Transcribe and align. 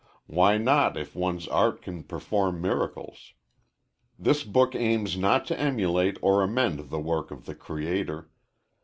Why 0.25 0.57
not, 0.57 0.97
if 0.97 1.15
one's 1.15 1.47
art 1.49 1.83
can 1.83 2.01
perform 2.03 2.59
miracles? 2.59 3.33
This 4.17 4.43
book 4.43 4.73
aims 4.73 5.15
not 5.15 5.45
to 5.45 5.59
emulate 5.59 6.17
or 6.23 6.41
amend 6.41 6.89
the 6.89 6.99
work 6.99 7.29
of 7.29 7.45
the 7.45 7.53
Creator. 7.53 8.27